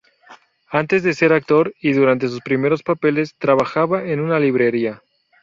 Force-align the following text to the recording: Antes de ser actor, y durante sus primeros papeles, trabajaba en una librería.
Antes 0.71 1.03
de 1.03 1.13
ser 1.13 1.31
actor, 1.31 1.75
y 1.79 1.93
durante 1.93 2.27
sus 2.27 2.41
primeros 2.41 2.81
papeles, 2.81 3.35
trabajaba 3.37 4.03
en 4.03 4.19
una 4.19 4.39
librería. 4.39 5.03